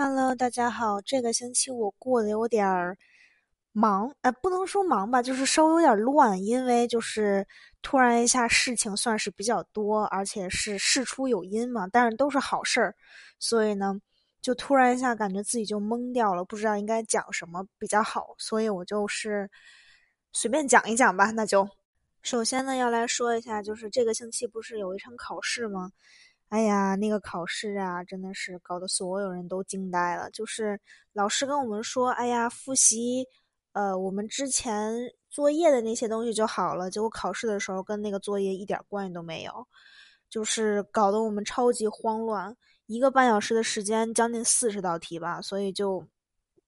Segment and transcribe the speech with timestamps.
[0.00, 1.00] Hello，大家好。
[1.00, 2.96] 这个星期我过得有点儿
[3.72, 7.44] 忙，呃，不能说忙吧，就是稍微有点乱，因为就是
[7.82, 12.94] 突然一下事情算是比较多，而且是事出有因嘛，但是都是好事儿，
[13.40, 14.00] 所以呢，
[14.40, 19.50] 就突然一下感觉自己就懵掉了，不知道应该讲什么比较好，所以我就是
[20.32, 21.32] 随便讲一讲吧。
[21.32, 21.68] 那就
[22.22, 25.90] 首先呢，要来说一下，就是这个星期不是有一场考试吗？
[26.48, 30.30] 哎呀，那个考试啊，真的是搞得所有人都惊呆了。
[30.30, 30.80] 就是
[31.12, 33.26] 老师跟我们说，哎呀，复习，
[33.72, 34.94] 呃，我们之前
[35.28, 36.90] 作业的那些东西就好了。
[36.90, 39.52] 结果考试的时候跟那个作业一点关系都没有，
[40.30, 42.56] 就是搞得我们超级慌乱。
[42.86, 46.02] 一个半小时的时间，将近四十道题吧，所以就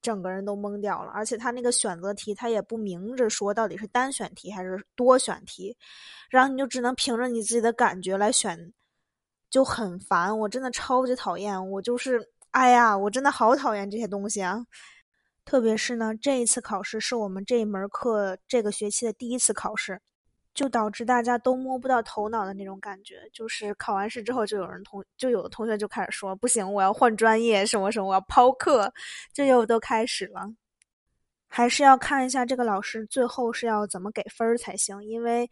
[0.02, 1.10] 整个人都懵掉了。
[1.12, 5.74] 而且他那个选择题，他也不明着说到底是单选题还是多选题，
[6.28, 8.70] 然后你就只能凭着你自己的感觉来选。
[9.50, 11.70] 就很烦，我真的超级讨厌。
[11.70, 12.20] 我就是，
[12.52, 14.64] 哎呀，我真的好讨厌这些东西啊！
[15.44, 20.00] 特别是呢，这一次考试是我们这一门课这个学期的第一次考试，
[20.54, 23.28] 就导致大家都摸不到头脑的那种感觉。
[23.32, 28.92] 就是考完试之后，就有人同就有的同学就开始说：“不行，我要换专业，什么什么，我要抛课。”
[29.34, 30.42] 这又都开始了。
[31.48, 35.50] 还是要看一下这个老师最后是要怎么给分才行，因为。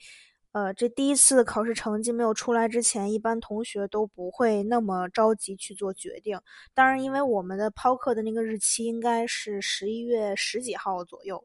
[0.52, 6.40] 呃，这第一次考试成绩没有出来之前，一般同学都不会那么着急去做决定。
[6.74, 11.44] 当然，因为我们的抛课的那个日期应该是十一月十几号左右，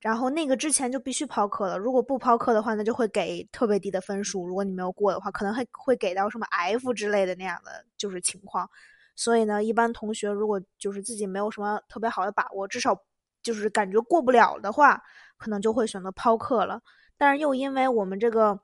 [0.00, 1.76] 然后那个之前就必须抛课了。
[1.76, 4.46] 如果不抛课的话，那就会给特别低的分数。
[4.46, 8.70] 如果你没有过的话，可能会会给到什么 F 之类的那样的就是情况。
[9.16, 12.96] 所以呢，一般同学如果就是自己没有什么特别好的把握，至少
[13.42, 15.02] 就是感觉过不了的话，
[15.36, 16.80] 可能就会选择抛课了。
[17.20, 18.58] 但是又因为我们这个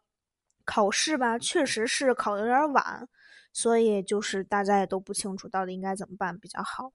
[0.64, 3.06] 考试吧，确实是考的有点晚，
[3.52, 6.90] 所以就是大家也都不清楚到底应该怎么办比较好。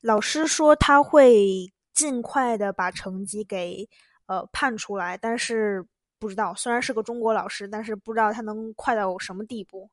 [0.00, 3.88] 老师说他会尽快的把成绩给
[4.26, 5.86] 呃判出来，但是
[6.18, 9.88] 不知道，虽然是个中国老师，但是不知道他能快到什么地步。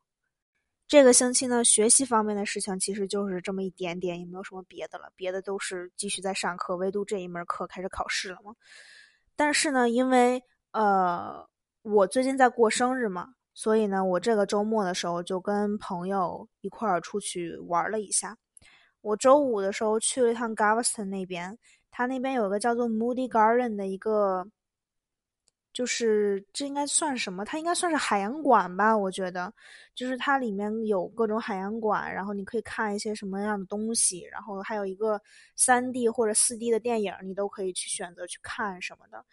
[0.87, 8.55] 这个星期呢，学习方面的事情其实就是这么一点点，也没有什么别的了，别的都是继续在上课，唯独这一门课开始考试了嘛。
[9.35, 10.43] 但是呢，因为
[10.75, 11.47] 呃，
[11.83, 18.37] 我最近在过生日嘛，所以呢，我这个周末的时候就跟朋友一块儿出去玩了一下。
[18.99, 21.57] 我周五的时候去了一趟 Gaveston 那边，
[21.89, 24.45] 他那边有个叫做 Moody Garden 的一个。
[25.73, 27.43] 就是这应该算什么？
[27.43, 28.97] 它应该算是海洋馆吧？
[28.97, 29.53] 我觉得，
[29.93, 35.21] 就是它里面有各种海洋馆，然后你可以看一些什么样的东西，然后还有一个
[35.57, 39.25] 三 D 或者四 D 的电影，你都可以去选择去看什么的。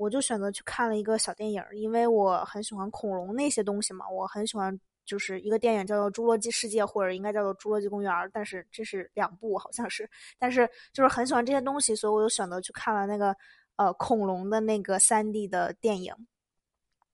[0.00, 4.74] 我就选择去看了一个小电影，因为我很喜欢恐龙那些东西嘛，我很喜欢，
[5.04, 10.08] 就是一个电影叫做《侏罗纪世界》，或者应该叫做《侏罗纪公园》，但是这是两部，好像是，
[10.38, 13.36] 但是就是很喜欢这些东西，所以我就选择去看了那个。
[13.76, 16.14] 呃，恐龙的那个三 D 的电影，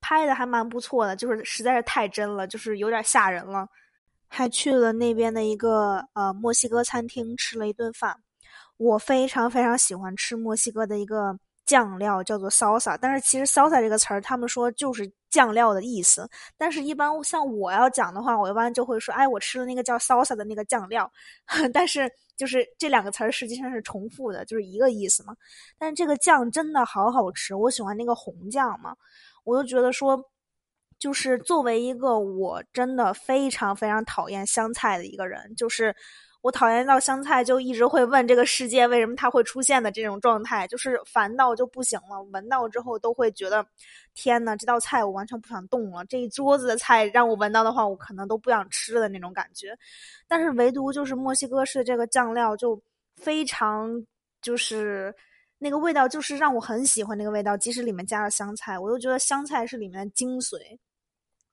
[0.01, 3.69] 拍的还蛮不错的，就是实在是太真了，就是有点吓人了。
[4.27, 8.21] 还去了那边的一个呃墨西哥餐厅吃了一顿饭，
[8.79, 11.39] 我非常非常喜欢吃墨西哥的一个。
[11.67, 16.29] 酱料叫做 salsa，但是其实 salsa 这个词儿，他们说就是酱料的意思。
[16.57, 21.11] 但是，一般像我要讲的话，我一般就会说，哎，我吃了那个叫 salsa 的那个酱料。
[21.75, 25.35] 但是，就是这两个词儿实际上是重复的，就是一个意思嘛。
[25.77, 28.95] 但是这个酱真的好好吃，我喜欢那个红酱嘛。
[29.45, 30.19] 我就觉得说，
[30.99, 35.95] 就是作为一个我真的非常非常讨厌香菜的一个人，就是。
[36.47, 42.23] 我讨厌到香菜，就一直会问这个世界为什么它会出现的这种状态，就是烦到就不行了。
[42.33, 43.67] 闻到之后都会觉得，
[44.15, 46.05] 天呐，这道菜我完全不想动了。
[46.05, 49.77] 这一桌子的菜让我闻到的话，我可能都不想吃的那种感觉。
[50.29, 52.81] 但是唯独就是墨西哥式这个酱料就
[53.17, 53.91] 非常，
[54.41, 55.13] 就是
[55.59, 57.57] 那个味道，就是让我很喜欢那个味道。
[57.57, 60.79] 即使里面加了香菜，我都觉得香菜是里面的精髓。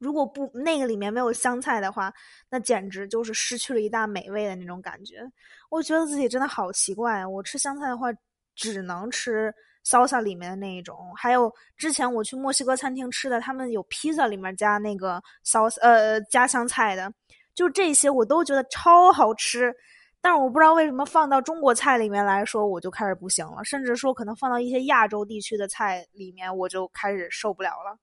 [0.04, 2.14] 如果不那个里面没有香菜的话，
[2.50, 5.22] 那简直就是失去了一大美味的那种感觉。
[5.70, 8.10] 我觉得自己真的好奇怪，我吃香菜的话
[8.54, 9.54] 只能吃
[9.86, 11.14] salsa 里面的那一种。
[11.16, 17.12] 还有之前我去墨西哥餐厅吃的，他们有披萨里面加那个 salsa，呃，加香菜的，
[17.56, 19.74] 就这些我都觉得超好吃。
[20.22, 23.64] 但是我不知道为什么放到中国菜里面来说，我就开始不行了。
[23.64, 27.98] 甚至说可能放到一些亚洲地区的菜里面，我就开始受不了了。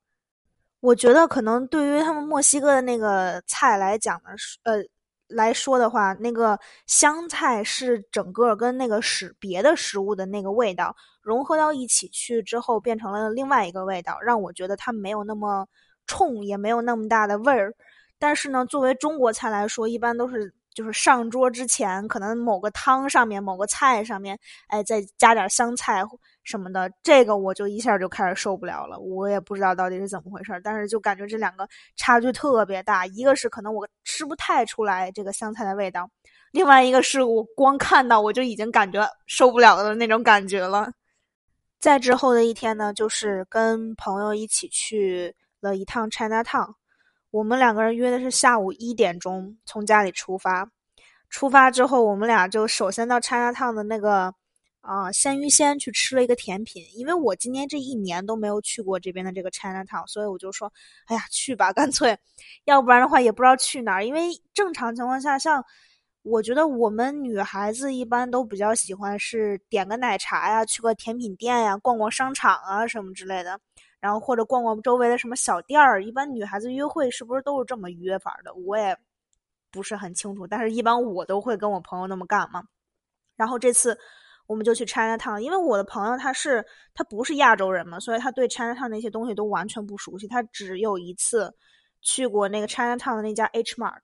[0.81, 4.31] 我觉得可能对于他们墨西哥的那个菜来讲呢，
[4.63, 4.83] 呃，
[5.29, 15.67] 来说的话，那个香菜是整个跟那个食别的食物的那个味道融合到一起去之后，变成了另外一个味道，让我觉得它没有那么
[16.07, 17.75] 冲，也没有那么大的味儿。
[18.19, 24.39] 但是呢，作为中国菜来说，一般都是就是上桌之前，可能某个汤上面、某个菜上面，
[24.69, 26.03] 哎，再加点香菜
[26.51, 28.99] 什么的，这个我就一下就开始受不了了。
[28.99, 33.07] 我也不知道到底是怎么回事，但是就感觉这两个差距特别大。
[33.07, 36.11] 一个是可能我吃不太出来这个香菜的味道，
[36.51, 40.91] 另外一个是我光看到我就已经感觉受不了的那种感觉了。
[41.79, 46.75] 再之后的一天呢，就是跟朋友一起去了一趟 China Town。
[47.31, 50.69] 我们两个人约的是下午一点钟从家里出发，
[51.29, 54.35] 出发之后，我们俩就首先到 China Town 的那个
[54.81, 56.85] 啊鲜芋仙去吃了一个甜品。
[56.95, 60.73] 因为我今年这一年都没有去过这边的这个 China Town，所以我就说，
[61.07, 62.17] 哎呀，去吧，干脆，
[62.65, 64.05] 要不然的话也不知道去哪儿。
[64.05, 64.23] 因为
[64.55, 65.65] 正常情况下，像
[66.23, 73.59] 我觉得我们女孩子一般都比较喜欢是点个奶茶呀，去个甜品店呀，逛逛商场啊什么之类的。
[74.01, 78.55] 然后或者逛逛周围的什么小店儿，一般女孩子约会是不是都是这么约法的？
[78.55, 78.97] 我也
[79.71, 82.63] 不是很清楚，但是一般我都会跟我朋友那么干嘛。
[83.37, 83.99] 然后这次
[84.51, 90.27] 我们就去 China Town，因为我的朋友他是他不是亚洲人嘛，所以他对 China Town 那些东西都完全不熟悉。
[90.27, 91.55] 他只有一次
[92.03, 94.01] 去过那个 China Town 的那家 H Mart，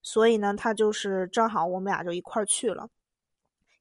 [0.00, 2.88] 所以呢，他就是正好我们俩就一块儿去了。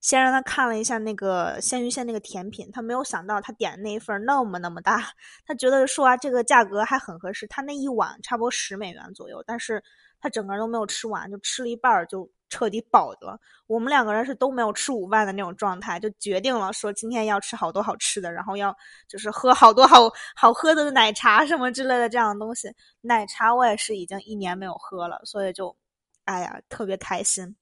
[0.02, 5.04] 先让他看了一下那个鲜芋仙那个甜品，他没有想到他点的那一份那么那么大，
[5.46, 9.84] 他觉得说啊这个价格还很合适，他那一碗差不多十美元左右，但是
[10.20, 13.40] 他整个人都没有吃完，就吃了一半就彻底饱了。
[13.68, 18.76] 我们两个人是都没有吃午饭的那种状态，就决定了说今天要吃好多好吃的，然后要
[19.08, 22.72] 就是喝好多好好喝的奶茶什么之类的这样的东西。
[23.02, 25.76] 奶茶我也是已经一年没有喝了，所以就
[26.26, 27.56] 哎呀特别开心。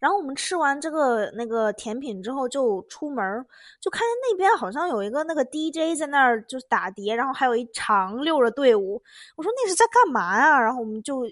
[0.00, 3.44] 然后我们吃完这个那个甜品之后，就出门
[3.80, 9.02] 就看见那边好像有一个那个 DJ 在那儿就是打碟，然后还有一长溜的队伍。
[9.36, 10.60] 我说那是在干嘛呀？
[10.60, 11.24] 然后我们就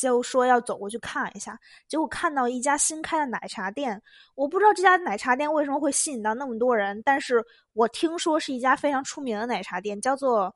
[0.00, 1.58] 就说要走过去看一下。
[1.88, 4.00] 结果看到一家新开的奶茶店，
[4.34, 10.54] 我不知道这家奶茶店为什么会吸引到那么多人，但是我听说是一家非常出名的奶茶店，叫做。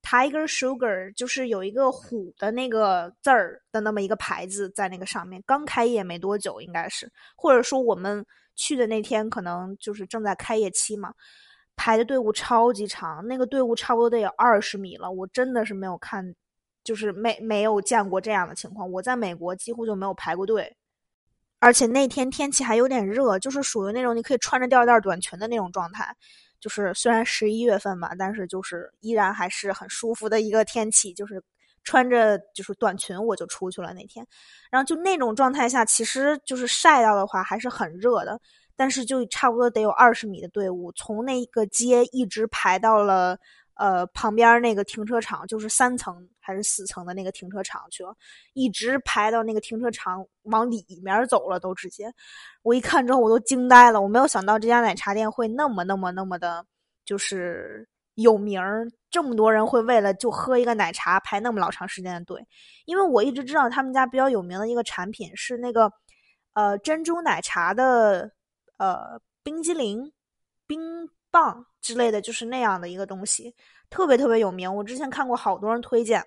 [0.00, 8.24] Tiger Sugar 就是有一个虎的那个字儿的那么一个牌子在那个上面，刚开业没多久，应该是，或者说我们
[8.54, 11.12] 去的那天可能就是正在开业期嘛，
[11.74, 16.32] 排的队伍超级长，那个队伍差不多得有二十米了，我真的是没有看，
[16.88, 20.74] 就是没没有见过这样的情况，我在美国几乎就没有排过队，
[21.58, 26.16] 而且那天天气还有点热，就是属于那种你可以穿着吊带短裙的那种状态。
[26.58, 31.12] 就是虽然十一月份吧，但是就是依然还是很舒服的一个天气。
[31.12, 31.42] 就是
[31.84, 34.26] 穿着就是短裙我就出去了那天，
[34.70, 38.40] 然后就那种状态下，其实就是晒到的话还是很热的。
[38.76, 43.36] 但是就差不多得有二十米的队伍，从那个街一直排到了。
[43.80, 48.16] 呃，旁边那个停车场就是三层还是四层的那个停车场去了，
[48.54, 52.10] 一直排到那个停车场往里面走了，都直接。
[52.62, 56.64] 我一看之后我都惊呆了，我没有想到这家奶茶店会那么那么那么的，
[57.04, 62.42] 就是有名儿，这么多人会为了就喝一个奶茶排那么老长时间的队。
[62.86, 65.92] 因为我一直知道他们家比较有名的一个产品是那个
[66.54, 68.32] 呃珍珠奶茶的
[68.78, 70.10] 呃冰激凌
[70.66, 71.06] 冰。
[71.30, 73.54] 棒之类的就是那样的一个东西，
[73.90, 74.74] 特别特别有名。
[74.74, 76.24] 我之前看过好多人推荐，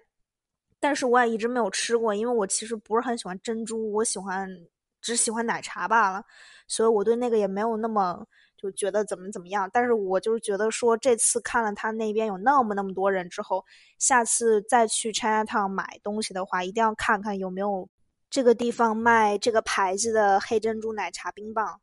[0.81, 4.49] 但是我也一直没有吃过，因为我其实不是很喜欢珍珠，我喜欢
[4.99, 6.23] 只喜欢奶茶罢了，
[6.67, 8.25] 所以我对那个也没有那么
[8.57, 9.69] 就觉得怎么怎么样。
[9.71, 13.63] 但是我就是觉得说，这次看了他那边有那么那么多人之后，
[13.99, 17.87] 下次再去 China Town 买东西的话，一定要看看有没有
[18.29, 21.79] 这个地方卖这个牌子的黑珍珠奶茶冰棒。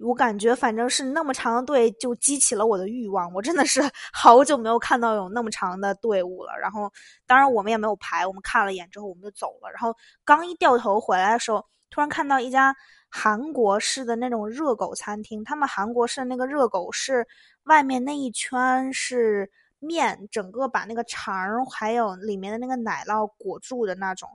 [0.00, 3.32] 我感觉反正是那么长的队，就激起了我的欲望。
[3.34, 3.80] 我真的是
[4.12, 6.52] 好久没有看到有那么长的队伍了。
[6.58, 6.90] 然后，
[7.26, 9.70] 当然我们也没有排，我们看了一眼之后我们就走了。
[9.70, 12.74] 然后刚一掉头回来的时候，突然看到一家
[13.10, 15.44] 韩国式的那种热狗餐厅。
[15.44, 17.26] 他们韩国式的那个热狗是
[17.64, 24.28] 外面那一圈是面，整个把那个肠还有里面的那个奶酪裹住的那种。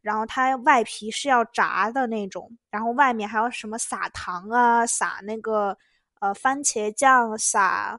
[0.00, 5.76] 然后它外皮是要炸的那种，然后外面还有什么撒糖啊，撒那个
[6.20, 7.98] 呃番茄酱，撒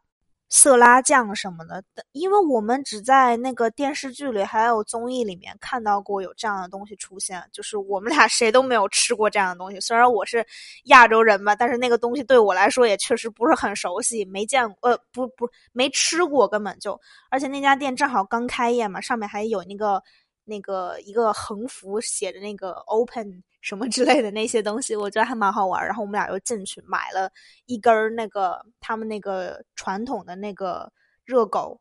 [0.50, 1.84] 色拉酱什么的。
[2.12, 9.80] 因为我们只在那个电视剧里还有综艺里面看到过有这样的东西出现，就是我们俩谁都没有吃过这样的东西。
[9.80, 10.46] 虽然我是
[10.86, 17.00] 亚洲人吧，但是那个东西对我来说也确实不是很熟悉，没见过，呃，不不，没吃过，根本就。
[17.30, 20.04] 而且那家店正好刚开业嘛，上面还有那个。
[20.46, 25.86] 那个一个横幅写着那个 open 什么之类的那些东西，我觉得还蛮好玩。
[25.86, 27.32] 然后我们俩又进去买了
[27.66, 30.92] 一根那个他们那个传统的那个
[31.26, 31.80] 热狗。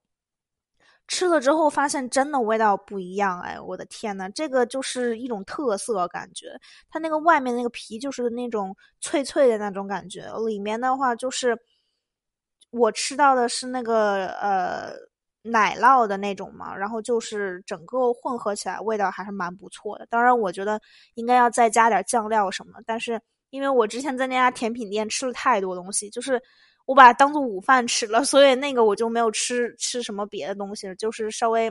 [1.11, 6.49] 吃了之后发现真的味道不一样，哎，我的天呐，这个就是一种特色感觉。
[6.91, 11.59] 它那个外面那个皮就是那种脆脆的那种感觉，里面的话就是
[12.71, 14.93] 我吃到的是那个呃
[15.49, 20.07] 奶酪的那种嘛，然后就是整个混合起来味道还是蛮不错的。
[20.09, 20.81] 当然，我觉得
[21.15, 26.41] 应该要再加点酱料什么，但是因为我之前在那家甜品店吃了太多东西，就是。
[26.89, 31.71] 我把它当做午饭吃了， 所以那个我就没有吃吃什么别的东西，就是稍微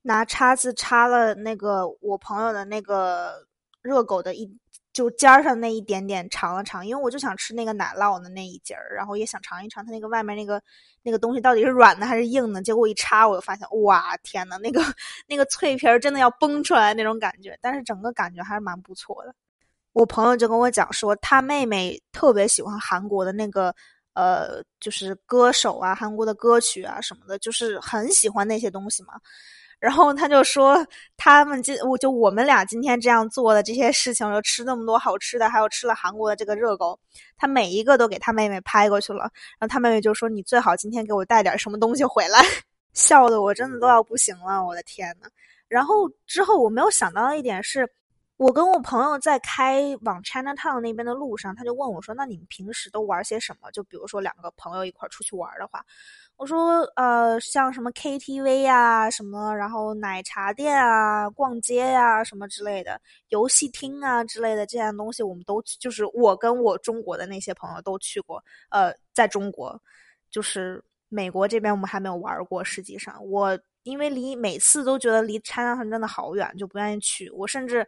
[0.00, 3.34] 拿叉子插了那个我朋友的那个
[3.82, 4.50] 热狗的一
[4.96, 10.58] 就尖儿上那一点点尝了尝，因为我就想吃那个奶酪的那一截儿，然后也想尝一尝它那个外面那个
[11.02, 12.62] 那个东西到底是软的还是硬的。
[12.62, 14.80] 结果一插，我就发现，哇，天呐，那个
[15.26, 19.34] 那个脆皮儿真的要崩出来那种感觉，但是整个感觉还是蛮不错的。
[19.92, 23.74] 我朋友就跟我讲说，他妹妹特别喜欢韩国的那个。
[24.18, 29.12] 呃，就是歌手啊，韩国的歌曲啊什么的，就是很喜欢那些东西嘛。
[29.78, 36.98] 然后他就说，他们今我就我们俩今天这样做的这些事情，又吃那么多好吃的，还有吃了韩国的这个热狗，
[37.36, 39.30] 他每一个都给他妹妹拍过去了。
[39.58, 42.40] 然后他妹妹就说：“你最好今天给我带点什么东西回来。
[42.94, 45.28] ”笑的我真的都要不行了，我的天呐。
[45.68, 47.88] 然后之后我没有想到一点是。
[48.38, 53.70] 我跟我朋友在开往 Chinatown 那边的路上，他就问我说：“那你们平时都玩些什么？
[53.70, 55.82] 就比如说两个朋友一块出去玩的话，
[56.38, 63.00] 我说呃，像什么 KTV 呀，什么然后奶茶店啊，逛街呀，什么之类的，
[63.30, 68.42] 游戏厅啊之类的这样东西，我们都就是我跟我中国的那些朋友都去过。
[68.70, 69.80] 呃，在中国，
[70.30, 72.62] 就是美国这边我们还没有玩过。
[72.62, 77.30] 实际上，我因为离每次都觉得离 China 真的好远，就不愿意去。
[77.30, 77.86] 我甚至。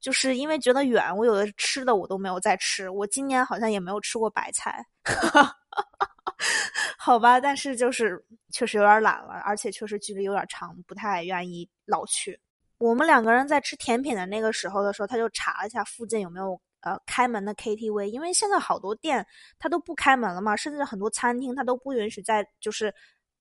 [0.00, 2.88] 就是因为觉得远，我有的吃的我都没有再吃。
[2.88, 4.82] 我今年好像也没有吃过白菜，
[6.98, 7.40] 好吧。
[7.40, 12.40] 但是就是确实有点懒了，而且确实距离有点长，不太愿意老去。
[12.78, 19.26] 我们两个人在吃甜品的那个时候的时候，他就查了一下附近有没有呃开门的 KTV，因为现在好多店
[19.58, 22.92] 它都不开门了嘛，甚至很多餐厅它都不允许在就是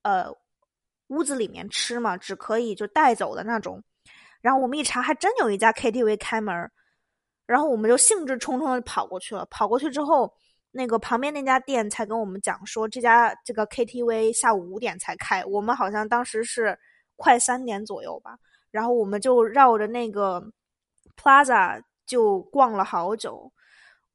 [0.04, 0.28] 呃
[1.08, 3.82] 屋子里面吃嘛，只可以就带走的那种。
[4.42, 6.70] 然后我们一查，还真有一家 KTV 开门
[7.46, 9.46] 然后我们就兴致冲冲的跑过去了。
[9.50, 10.32] 跑过去之后，
[10.72, 15.44] 那个旁边那家店才跟我们讲说，这家这个 KTV 下午五点才开。
[15.46, 16.78] 我们好像当时是
[17.16, 18.38] 快三点左右吧。
[18.72, 20.52] 然后我们就绕着那个
[21.18, 23.52] Plaza 就逛了好久。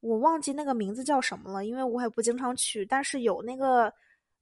[0.01, 2.87] 我忘记那个名字叫什么了，因为我也不经常去。
[2.87, 3.93] 但是有那个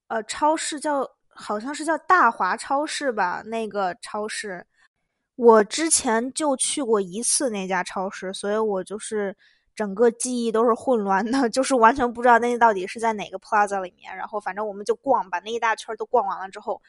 [0.07, 4.63] 呃超市叫，好像是叫大华超市吧，那个超市。
[5.35, 9.35] 我之前就去过一次那家超市，所以我就是
[9.75, 14.15] 整个记忆都是混乱的， 就是完全不知道那到底是在哪个 plaza 里面。
[14.15, 16.81] 然后反正我们就逛，把那一大圈都逛完了之后，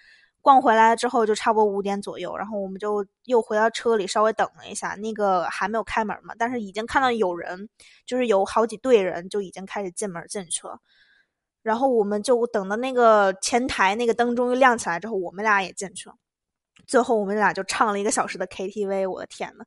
[0.43, 7.69] 逛回来之后就差不多五点左右，然后我们就又回到车里稍微等了一下，那个还没有开门嘛，但是已经看到有人，
[8.05, 10.79] 就是有好几队人就已经开始进门进去了。
[11.62, 16.14] 然后我们就等到那个前台那个灯终于亮起来之后，我们俩也进去了。
[16.87, 19.64] 最后我们俩就唱了一个小时的 KTV，我的天呐，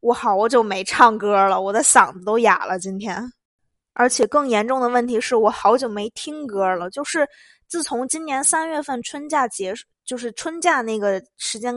[0.00, 3.30] 我好久没唱歌了，我的嗓子都哑了今天。
[3.92, 7.28] 而且更严重的问题是我好久没听歌了，就是
[7.66, 11.74] 自从今年三月份春假结束，就是春假那个时间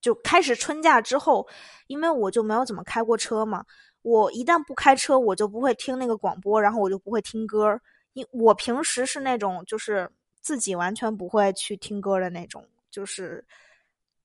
[0.00, 1.46] 就开始春假之后，
[1.86, 3.64] 因为我就没有怎么开过车嘛，
[4.02, 7.78] 我一旦不开车，我就不会听那个广播，然后我就不会听歌。
[8.14, 10.10] 因我平时是那种就是
[10.40, 13.44] 自己完全不会去听歌的那种，就是。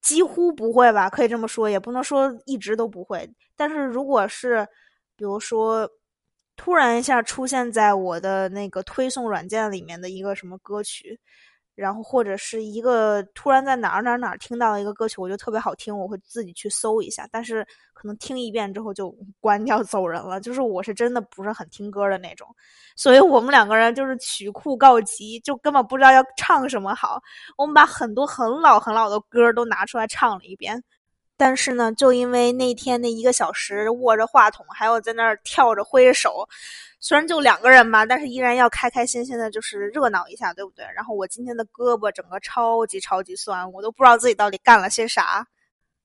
[0.05, 3.27] 几乎不会吧，可以这么说，也不能说一直都不会。
[3.55, 4.67] 但是如果是，
[5.17, 5.89] 比如说，
[6.55, 11.19] 突然一下出现在我的那个推送软件里面的一个什么歌曲。
[11.75, 17.27] 然后或者是一个突然在哪儿哪儿哪儿听到一个歌曲，我觉得特别好听，我会自己去搜一下。
[17.31, 20.39] 但是可能听一遍之后就关掉走人了。
[20.39, 22.47] 就是我是真的不是很听歌的那种，
[22.95, 27.21] 所以我们两个人就是曲库告急，就根本不知道要唱什么好。
[27.57, 30.81] 我们把很多很老很老的歌都拿出来唱了一遍。
[31.37, 36.47] 但是呢，就因为那天那一个小时握着话筒，还有在那儿跳着挥着手，
[37.01, 40.85] 虽然就两个人嘛，但是依然要开开心心的，就是热闹一下，对不对？
[40.95, 45.45] 然后我今天的胳膊整个超级超级酸，我都不知道自己到底干了些啥。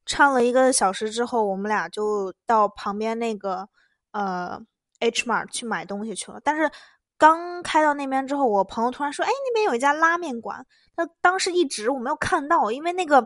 [0.05, 3.69] 唱了一个小时之后，我们俩就到旁边那个
[4.11, 4.61] 呃
[4.99, 6.41] H Mart 去买东西去了。
[6.43, 6.69] 但是
[7.17, 13.25] 刚开到那边之后，我朋友突然说：“哎，那边有一家拉面馆。”他当时一直我没有看到，因为那个。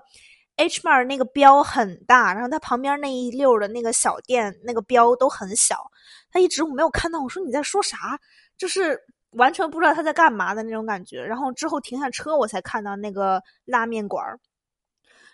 [0.56, 5.90] H m a r 那个标很大，然后它旁边那一溜的那个小店那个标都很小，
[6.30, 7.20] 他一直我没有看到。
[7.20, 8.18] 我说你在说啥？
[8.56, 8.98] 就是
[9.32, 11.20] 完全不知道他在干嘛的那种感觉。
[11.22, 14.24] 然后之后停下车，我才看到那个拉面馆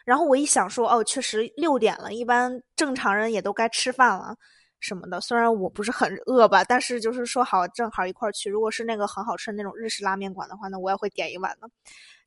[0.06, 4.34] 然后我一想说，哦，确实六点了，一般正常人也都该吃饭了
[4.80, 5.20] 什么的。
[5.20, 8.48] 虽然我不是很饿吧，但是就是说好正好一块去。
[8.50, 11.68] 如果是那个很好吃的那种日式拉面馆的话，那我也会点一碗的。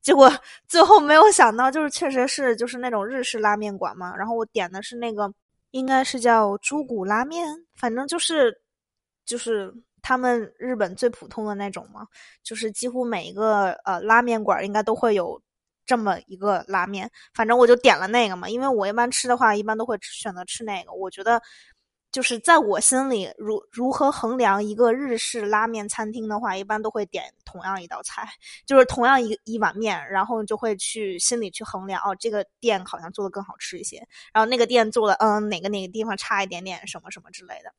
[0.04, 0.32] 结果
[0.68, 4.16] 最后没有想到，就是确实是就是那种日式拉面馆嘛。
[4.16, 5.34] 然后我点的是那个，
[5.72, 8.56] 应该是叫猪骨拉面，反正就是
[9.26, 12.06] 就是他们日本最普通的那种嘛。
[12.44, 15.42] 就是几乎每一个呃拉面馆应该都会有。
[15.86, 20.94] 这么一个拉面，反正我就点了那个嘛，因为我一般吃的话，一般都会选择吃那个。
[20.94, 21.42] 我觉得，
[22.14, 28.30] 就是在我心里，如如何衡量一个日式拉面餐厅的话，一般都会点同样一道菜，
[28.68, 33.98] 就是同样一一碗面，然后就会去心里去衡量，哦，这个店好像做的更好吃一些，
[34.32, 37.74] 然后那个店做的，嗯，哪个哪个地方差一点点，什么什么之类的。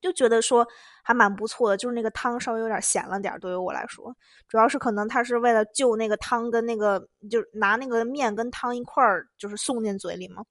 [0.00, 0.66] 就觉得说
[1.02, 4.14] 还蛮不错的，就是那个汤稍微有点咸了点，对于我来说，
[4.48, 10.42] 主要是可能他是为了就那个汤跟那个，就拿那个面跟汤一块儿，就是送进嘴里嘛。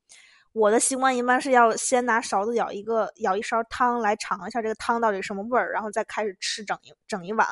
[0.55, 7.45] 我的习惯一般是要先拿勺子舀一个舀一勺汤来尝一下这个汤到底什么味儿，然后再开始吃整一整一碗。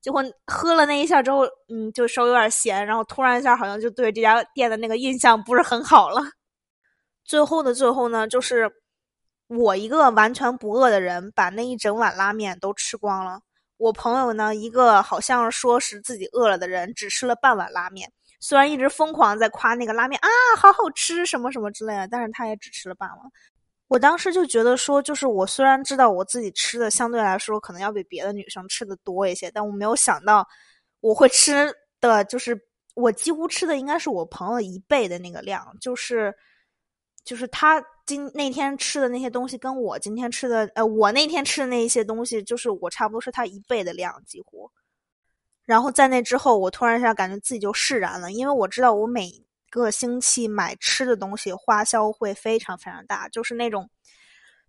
[0.00, 6.22] 结果喝了那一下之后，嗯，就稍微有点咸，然后突然一下好像就对这家店的那个印象不是很好了。
[7.24, 8.70] 最后的最后呢，就是。
[9.48, 13.40] 我一个完全不饿的人，把那一整碗拉面都吃光了。
[13.78, 18.12] 我朋友呢，一个好像说是自己饿了的人，只吃了半碗拉面。
[18.40, 23.18] 虽然一直疯狂在夸那个拉面啊，好好吃什么什么之类的，但是他也只吃了半碗。
[23.86, 30.46] 我当时就觉得说，就是我虽然知道我自己吃的相对来说可能要比别的女生吃的多一些，但我没有想到
[31.00, 32.60] 我会吃的就是
[32.94, 36.34] 我几乎吃的应该是我朋友一倍的那个量，就是。
[37.22, 44.59] 就是他今那天吃的那些东西，跟我今天吃的，呃，我那天吃的那一些东西，就是我差不多是他一倍的量，几乎。
[45.70, 49.30] 然后在那之后，我突然一下感觉自己就释然了，因为我知道我每
[49.70, 53.88] 个星期买吃的东西花销会非常非常大，就是那种，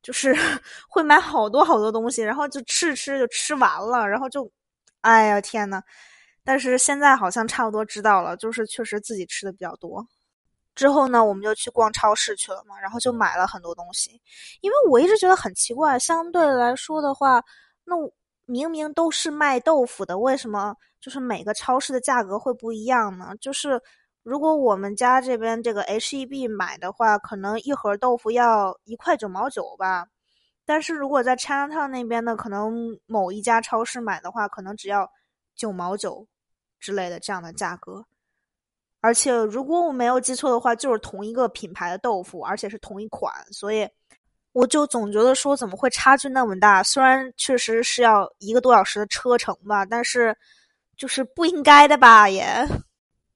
[0.04, 0.32] 就是
[0.88, 4.48] 会买好多好多东西，然后就吃吃就吃完了，然后就，
[5.02, 5.82] 哎呀天呐。
[6.44, 10.06] 但是现在好像差不多知道了，就是确实自己吃的比较多。
[10.76, 14.22] 之后呢，我们就去逛超市去了嘛，然后就买了很多东西。
[14.62, 17.44] 因为我一直觉得很奇怪，相对来说的话，
[17.86, 17.96] 那
[18.52, 23.34] 明明都是卖豆腐的，为什么就是每个超市的价格会不一样呢？
[23.40, 23.82] 就是
[24.24, 30.06] 如果我们家这边这个 H E B 买的话，可能一盒豆腐要一块九毛九吧，
[30.66, 35.10] 但是如果在 Chinatown 那边呢，可能某一家超市买的话，可能只要
[35.56, 36.28] 九毛九
[36.78, 38.06] 之类的这样的价格。
[39.00, 43.90] 而且，如果我没有记错的话，就是同一个品牌的豆腐，而且是同一款，所以
[44.54, 46.84] 我就总觉得说怎么会差距那么大？
[46.84, 50.36] 虽然确实是要一个多小时的车程吧，但是
[50.98, 52.68] 就是不应该的吧也。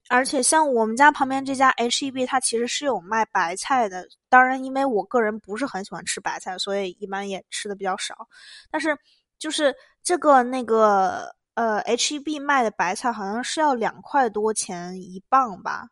[0.10, 4.08] 而且像我们家旁边这家 H E B，它其实是有卖白菜的。
[4.30, 8.28] 当然，因为我个人不是很喜欢吃白菜，所以一般也吃的比较少。
[8.70, 8.98] 但是
[9.40, 11.34] 就是这个那个。
[11.56, 15.88] 呃，H E B 卖的白菜好像是要两块多钱一磅吧，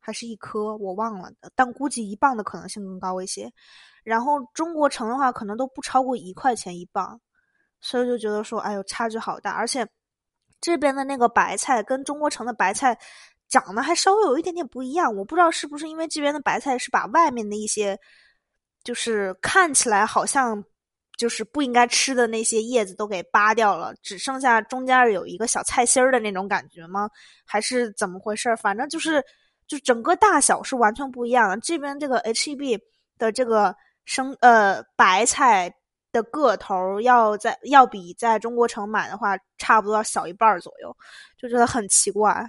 [0.00, 1.30] 还是一颗，我忘了。
[1.54, 3.48] 但估计一磅的可能性更高一些。
[4.04, 7.18] 然后中国城的话，可能都不超过一块钱一磅，
[7.80, 9.50] 所以就觉得说，哎呦，差距好大。
[9.50, 9.84] 而且
[10.60, 12.96] 这边的那个白菜跟中国城的白菜
[13.48, 15.12] 长得还稍微有一点点不一样。
[15.16, 17.98] 我不知道是不是因为这边的白菜是把外面的一些，
[18.84, 20.64] 就是看起来好像。
[21.16, 27.08] 就是不应该吃的那些叶子都给扒掉了，只剩下中间有一个小菜心儿的那种感觉吗？
[27.44, 28.56] 还是怎么回事？
[28.56, 29.24] 反正就是，
[29.68, 31.56] 就整个大小是完全不一样的。
[31.58, 32.76] 这边这个 H E B
[33.16, 33.72] 的这个
[34.04, 35.74] 生呃白菜
[36.12, 40.96] 的个头要在要比在中国城买的话，差不多要小一半左右，
[41.36, 42.48] 就觉得很奇怪。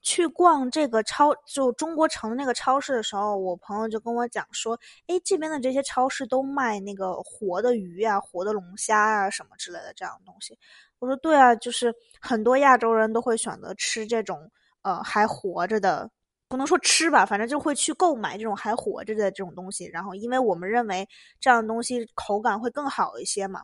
[0.00, 10.56] 去逛这个超就中国城那个超市的时候，我朋友就跟我讲说：“哎，这边的这些超市都卖那个活的鱼啊、活的龙虾啊什么之类的这样东西。”
[11.00, 14.50] 我说：“对啊，就是很多亚洲人都会选择吃这种
[14.82, 16.08] 呃还活着的，
[16.48, 19.84] 不能说吃吧，反正就会去购买这种还活着的这种东西。
[19.84, 21.06] 然后，因为我们认为
[21.38, 23.62] 这样的东西口感会更好一些嘛。”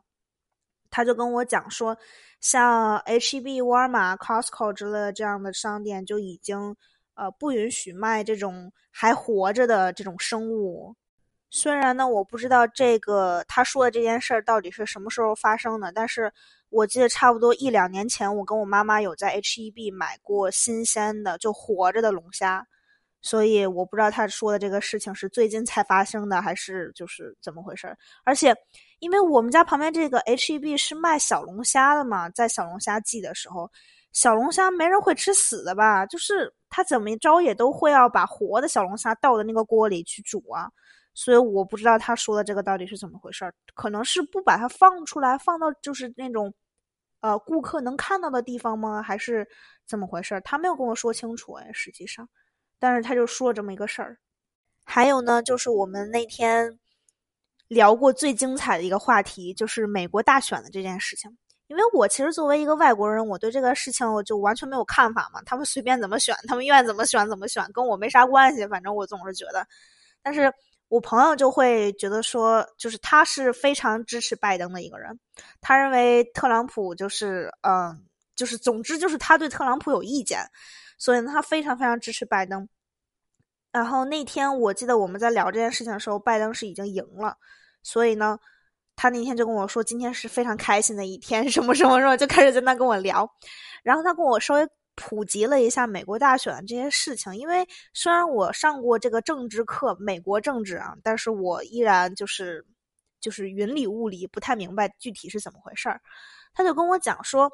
[0.91, 1.97] 他就跟我讲说，
[2.41, 6.77] 像 H E B、沃尔玛、Costco 之类的这样的商店就已经
[7.15, 10.95] 呃不允许卖这种还活着的这种生物。
[11.51, 16.33] 虽然呢，我不知道这个他说的这件事儿到底是什么时候发生的，但是
[16.69, 22.65] 我记得差不多一两年前，我跟我妈妈有在 H E B 买过新鲜的就活着的龙虾。
[23.25, 28.55] 所以我不知道他说的这个事情是最近才发生的，还是就是怎么回事而且，
[28.99, 33.71] 因为我们家旁边这个 H E B 是卖小龙虾的嘛，在小龙虾季的时候，
[34.13, 36.05] 小龙虾没人会吃死的吧？
[36.05, 40.71] 就是他怎么着也都会要把活的小龙虾倒到那个锅里去煮啊。
[41.15, 46.53] 所以我不知道他说的这个到底是怎么回事儿，可能是不把它放出来，放到就是那种，
[47.21, 49.01] 呃，顾客能看到的地方吗？
[49.01, 49.49] 还是
[49.87, 50.41] 怎么回事儿？
[50.43, 52.29] 他没有跟我说清楚哎，实际上，
[52.85, 54.19] 但是他就说了这么一个事儿。
[54.85, 56.79] 还有呢，就是我们那天
[57.69, 61.35] 聊过最精彩的一个话题，就是美国大选的这件事情。
[61.69, 65.41] 因为我其实作为一个外国人，我对这个事情我就完全没有看法嘛。
[65.47, 68.67] 他们随便怎么选，他们愿意怎么选怎么选，跟我没啥关系。
[68.67, 69.67] 反正我总是觉得，
[70.23, 70.53] 但是。
[70.89, 75.19] 我朋友就会觉得说，就是他是非常支持拜登的一个人，
[75.61, 77.99] 他认为特朗普就是，嗯，
[78.37, 80.47] 就是总之就是他对特朗普有意见，
[80.97, 82.69] 所以呢，他非常非常支持拜登。
[83.75, 87.37] 然后那天我记得我们在聊这件事情的时候，拜登是已经赢了，
[87.83, 88.39] 所以呢，
[88.97, 93.29] 他那天就跟我说，今天是非常开心的一天，什么什么什么，就开始在那跟我聊，
[93.83, 94.67] 然后他跟我稍微。
[94.97, 102.65] 普及了一下美国大选这些事情，因为虽然我上过这个政治课，美国政治啊，但是我依然就是
[103.21, 106.01] 就是云里雾里，不太明白具体是怎么回事儿。
[106.55, 107.51] 他就跟我讲说，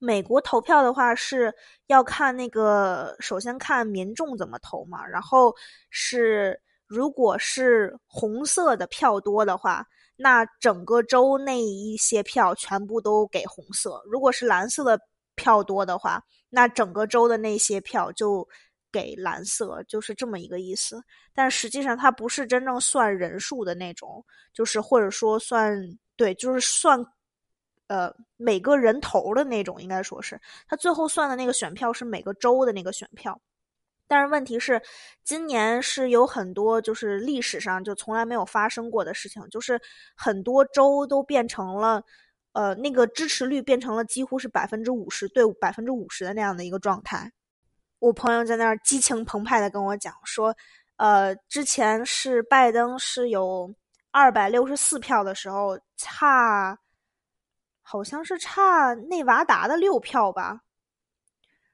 [0.00, 1.54] 美国投票的话是
[1.86, 5.54] 要看那个，首先看民众怎么投嘛，然后
[5.90, 9.86] 是如果是红色的票多的话，
[10.16, 14.98] 那整个州那一些票全部都给红色；如果是蓝色的
[15.36, 16.20] 票多的话。
[16.52, 18.44] 那整个州的那些票就
[18.90, 21.00] 给蓝色，就是这么一个意思。
[21.32, 24.20] 但实际上它不是真正算人数的那种，
[24.52, 25.80] 就是或者说算
[26.16, 26.98] 对，就是算
[27.90, 33.36] 呃每个人头的那种，应该说是他最后算的那个选票是每个州的那个选票。
[34.06, 34.80] 但是问题是，
[35.24, 39.80] 今年是有很多就是历史上就从来没有发生过的事情，就是
[40.14, 42.02] 很多州都变成了。
[42.52, 47.30] 呃，那个支持率变成了几乎是百分之五十对百分之五十的那样的一个状态。
[48.00, 50.52] 我朋友在那儿激情澎湃的跟我讲说，
[50.96, 53.72] 呃，之前是拜登是有
[54.10, 56.76] 二百六十四票的时候，差
[57.90, 60.60] 好像是差内瓦达的六票吧。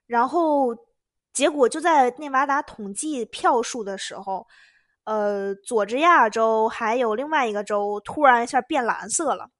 [0.06, 0.74] 然后
[1.34, 4.46] 结果就在内瓦达统计票数的时候，
[5.04, 9.50] 呃，佐治亚州还有另外一个州突然一下变蓝色了。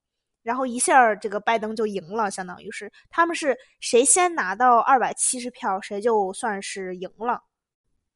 [0.42, 7.42] 然后一下，这个拜登就赢了，相当于是他们是谁先拿到二百七十票，谁就算是赢了。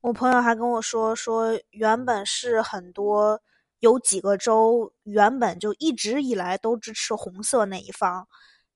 [0.00, 3.38] 我朋友还跟我说，说原本是很多
[3.80, 8.26] 有几个州原本就一直以来都支持红色那一方，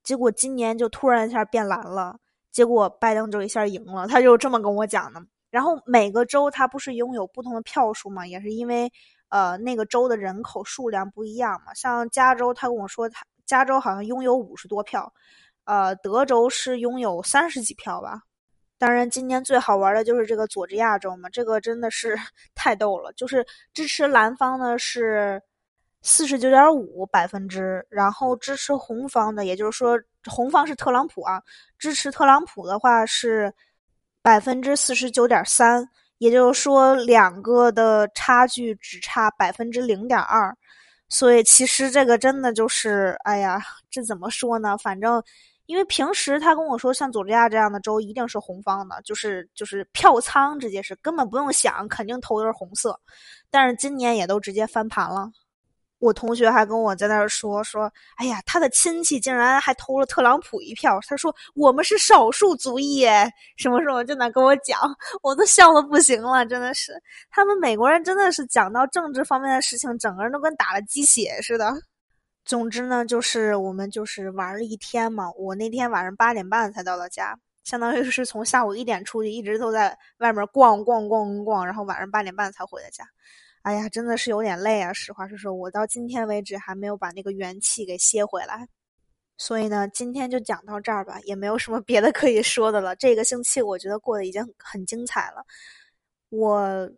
[0.02, 2.18] 结果今年就突然一下变蓝了，
[2.50, 4.06] 结果拜登就一下赢了。
[4.06, 5.24] 他就这么跟我讲的。
[5.50, 8.92] 然后每个州它不是拥有不同的票数嘛，也是因为
[9.28, 11.72] 呃那个州的人口数量不一样嘛。
[11.74, 13.24] 像加州，他跟我说他。
[13.46, 15.12] 加州好像拥有五十多票，
[15.64, 18.22] 呃，德州是拥有三十几票吧。
[18.85, 22.14] 当然，今年最好玩的就是这个佐治亚州嘛，这个真的是
[22.55, 23.11] 太逗了。
[23.14, 23.42] 就是
[23.73, 25.40] 支持蓝方的是
[26.03, 31.42] 四十九点五百分之，然后支持红方的，也就是说红方是特朗普啊，
[31.79, 33.51] 支持特朗普的话是
[34.20, 40.55] 百分之四十九点三，也就是说两个的差距只差百分之零点二。
[41.09, 43.59] 所以其实这个真的就是，哎呀，
[43.90, 44.77] 这怎么说呢？
[44.77, 45.23] 反正，
[45.66, 52.98] 因为平时他跟我说，像佐治亚这样的州一定是红方的，就是就是票仓直接是根本不用想，肯定投的是红色。
[53.50, 55.31] 但是今年也都直接翻盘了。
[56.00, 60.98] 我同学还跟我在那儿说说，哎呀，他的亲戚竟然还投了特朗普一票。
[61.09, 63.07] 他说我们是少数族裔，
[63.57, 64.79] 什么什么，就那跟我讲，
[65.22, 66.92] 我都笑的不行了，真的是。
[67.31, 71.72] 他们美国人真的是讲到政治方面的事情，整个人都跟打了鸡血似的。
[72.44, 75.30] 总之呢，就是我们就是玩了一天嘛。
[75.33, 83.04] 我那天晚上八点半才到了家，相当于是从下午一点出去，一直都在外面逛逛逛逛，然后晚上八点半才回的家。
[83.62, 84.92] 哎呀，真的是有点累啊！
[84.92, 88.68] 实话实说，我到今天为止还没有把那个元气给歇回来。
[89.38, 92.94] 所以呢，今天就讲到这儿吧，也没有什么别的可以说的了。
[92.94, 95.42] 这个星期我觉得过得已经很精彩了。
[96.28, 96.90] 我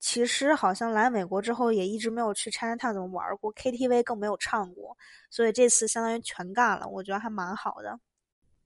[0.00, 4.96] 其实好像来美国之后也一直没有去 Chinatown 怎么玩过，KTV 更没有唱过，
[5.30, 8.00] 所以这次相当于全干了，我觉得还蛮好的。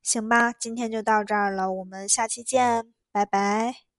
[0.02, 3.93] 行吧，今天就到这儿了，我们下期见，拜拜。